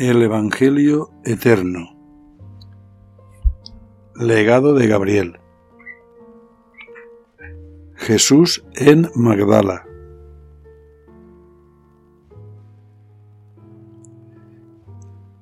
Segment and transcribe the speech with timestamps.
[0.00, 1.94] El Evangelio Eterno.
[4.14, 5.38] Legado de Gabriel.
[7.96, 9.84] Jesús en Magdala.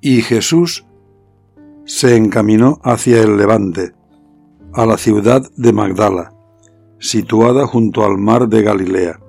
[0.01, 0.85] Y Jesús
[1.85, 3.93] se encaminó hacia el levante,
[4.73, 6.33] a la ciudad de Magdala,
[6.97, 9.21] situada junto al mar de Galilea.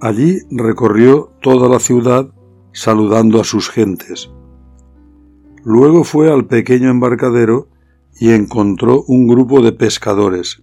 [0.00, 2.33] Allí recorrió toda la ciudad
[2.74, 4.30] saludando a sus gentes.
[5.64, 7.68] Luego fue al pequeño embarcadero
[8.20, 10.62] y encontró un grupo de pescadores.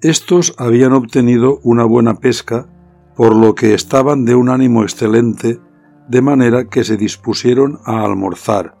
[0.00, 2.66] Estos habían obtenido una buena pesca,
[3.14, 5.60] por lo que estaban de un ánimo excelente,
[6.08, 8.76] de manera que se dispusieron a almorzar.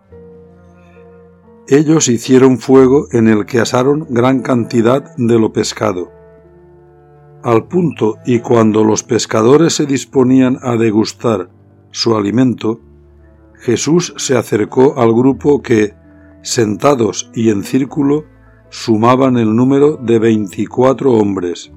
[1.68, 6.10] Ellos hicieron fuego en el que asaron gran cantidad de lo pescado.
[7.42, 11.50] Al punto y cuando los pescadores se disponían a degustar
[11.94, 12.80] su alimento,
[13.60, 15.94] Jesús se acercó al grupo que,
[16.42, 18.24] sentados y en círculo,
[18.68, 21.70] sumaban el número de veinticuatro hombres.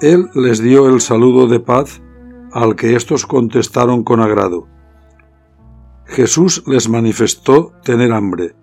[0.00, 2.00] Él les dio el saludo de paz,
[2.52, 4.66] al que éstos contestaron con agrado.
[6.06, 8.56] Jesús les manifestó tener hambre.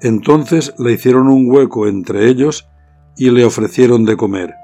[0.00, 2.66] Entonces le hicieron un hueco entre ellos
[3.14, 4.54] y le ofrecieron de comer.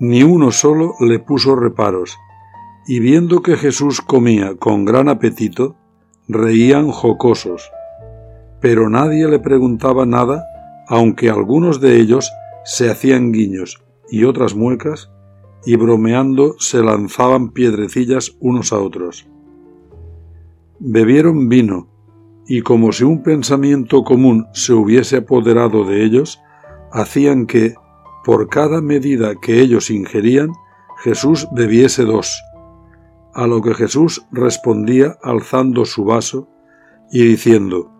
[0.00, 2.16] Ni uno solo le puso reparos,
[2.86, 5.76] y viendo que Jesús comía con gran apetito,
[6.28, 7.70] reían jocosos.
[8.60, 10.44] Pero nadie le preguntaba nada,
[10.88, 12.30] aunque algunos de ellos
[12.64, 15.10] se hacían guiños y otras muecas,
[15.64, 19.26] y bromeando se lanzaban piedrecillas unos a otros.
[20.78, 21.88] Bebieron vino,
[22.46, 26.40] y como si un pensamiento común se hubiese apoderado de ellos,
[26.92, 27.74] hacían que,
[28.24, 30.52] por cada medida que ellos ingerían,
[31.02, 32.40] Jesús bebiese dos,
[33.36, 36.48] a lo que Jesús respondía alzando su vaso
[37.12, 37.92] y diciendo,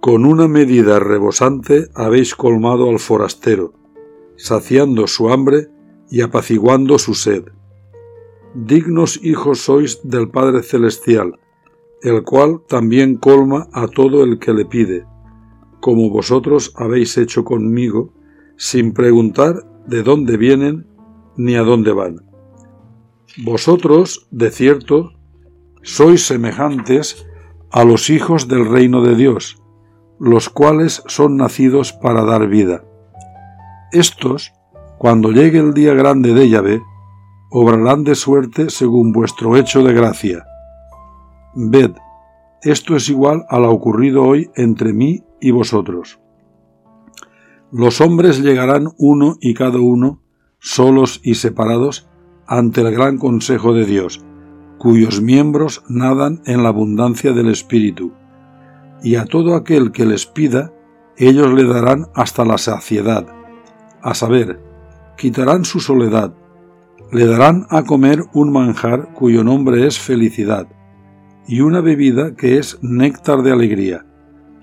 [0.00, 3.74] Con una medida rebosante habéis colmado al forastero,
[4.36, 5.68] saciando su hambre
[6.08, 7.44] y apaciguando su sed.
[8.54, 11.38] Dignos hijos sois del Padre Celestial,
[12.00, 15.06] el cual también colma a todo el que le pide,
[15.80, 18.14] como vosotros habéis hecho conmigo,
[18.56, 19.54] sin preguntar
[19.86, 20.86] de dónde vienen
[21.36, 22.31] ni a dónde van.
[23.38, 25.12] Vosotros, de cierto,
[25.82, 27.26] sois semejantes
[27.70, 29.56] a los hijos del reino de Dios,
[30.20, 32.84] los cuales son nacidos para dar vida.
[33.90, 34.52] Estos,
[34.98, 36.82] cuando llegue el día grande de Yahvé,
[37.50, 40.44] obrarán de suerte según vuestro hecho de gracia.
[41.54, 41.92] Ved,
[42.62, 46.20] esto es igual a lo ocurrido hoy entre mí y vosotros.
[47.72, 50.20] Los hombres llegarán uno y cada uno,
[50.60, 52.11] solos y separados,
[52.46, 54.24] ante el gran consejo de Dios,
[54.78, 58.12] cuyos miembros nadan en la abundancia del Espíritu,
[59.02, 60.72] y a todo aquel que les pida,
[61.16, 63.26] ellos le darán hasta la saciedad,
[64.02, 64.60] a saber,
[65.16, 66.34] quitarán su soledad,
[67.12, 70.66] le darán a comer un manjar cuyo nombre es felicidad,
[71.46, 74.06] y una bebida que es néctar de alegría,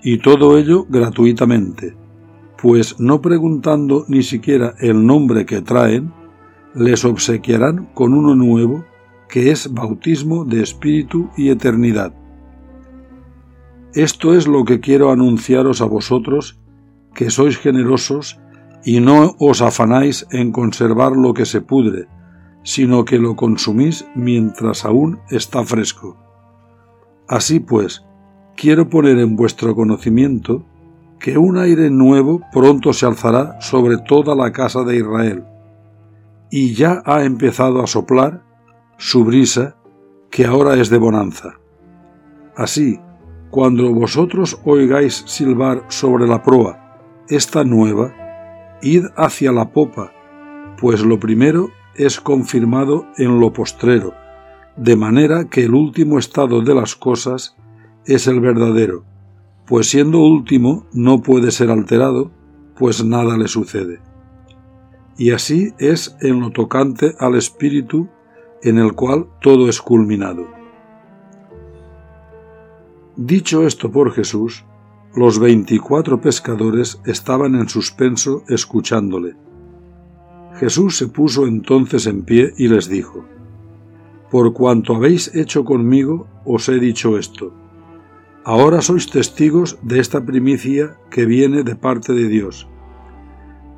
[0.02, 1.96] y todo ello gratuitamente,
[2.60, 6.12] pues no preguntando ni siquiera el nombre que traen,
[6.74, 8.84] les obsequiarán con uno nuevo,
[9.28, 12.12] que es bautismo de espíritu y eternidad.
[13.94, 16.60] Esto es lo que quiero anunciaros a vosotros,
[17.14, 18.38] que sois generosos
[18.84, 22.06] y no os afanáis en conservar lo que se pudre,
[22.62, 26.16] sino que lo consumís mientras aún está fresco.
[27.28, 28.04] Así pues,
[28.56, 30.64] quiero poner en vuestro conocimiento
[31.18, 35.44] que un aire nuevo pronto se alzará sobre toda la casa de Israel,
[36.50, 38.42] y ya ha empezado a soplar
[38.98, 39.76] su brisa,
[40.30, 41.54] que ahora es de bonanza.
[42.56, 43.00] Así,
[43.50, 48.12] cuando vosotros oigáis silbar sobre la proa esta nueva,
[48.82, 50.12] id hacia la popa,
[50.78, 54.14] pues lo primero es confirmado en lo postrero,
[54.76, 57.56] de manera que el último estado de las cosas
[58.04, 59.04] es el verdadero,
[59.66, 62.32] pues siendo último no puede ser alterado,
[62.76, 64.00] pues nada le sucede.
[65.20, 68.08] Y así es en lo tocante al Espíritu,
[68.62, 70.46] en el cual todo es culminado.
[73.16, 74.64] Dicho esto por Jesús,
[75.14, 79.36] los veinticuatro pescadores estaban en suspenso escuchándole
[80.60, 83.26] Jesús se puso entonces en pie y les dijo,
[84.30, 87.52] Por cuanto habéis hecho conmigo, os he dicho esto.
[88.44, 92.66] Ahora sois testigos de esta primicia que viene de parte de Dios.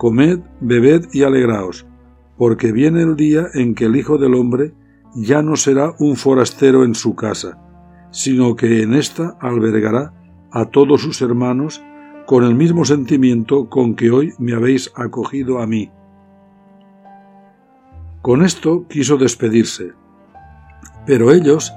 [0.03, 1.87] Comed, bebed y alegraos,
[2.37, 4.75] porque viene el día en que el Hijo del Hombre
[5.15, 7.61] ya no será un forastero en su casa,
[8.11, 10.13] sino que en ésta albergará
[10.51, 11.85] a todos sus hermanos
[12.27, 15.93] con el mismo sentimiento con que hoy me habéis acogido a mí.
[18.23, 19.93] Con esto quiso despedirse,
[21.07, 21.73] pero ellos,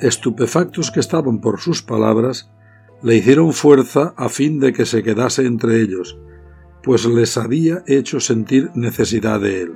[0.00, 2.52] estupefactos que estaban por sus palabras,
[3.02, 6.18] le hicieron fuerza a fin de que se quedase entre ellos,
[6.82, 9.72] pues les había hecho sentir necesidad de él.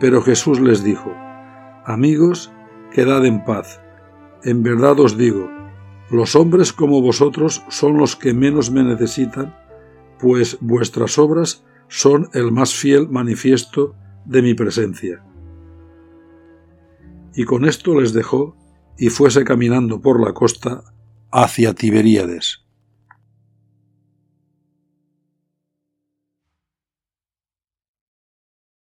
[0.00, 1.12] Pero Jesús les dijo,
[1.84, 2.52] Amigos,
[2.92, 3.80] quedad en paz.
[4.44, 5.50] En verdad os digo,
[6.10, 9.56] los hombres como vosotros son los que menos me necesitan,
[10.18, 13.94] pues vuestras obras son el más fiel manifiesto
[14.24, 15.24] de mi presencia.
[17.34, 18.56] Y con esto les dejó
[18.98, 20.84] y fuese caminando por la costa
[21.30, 22.64] hacia Tiberíades.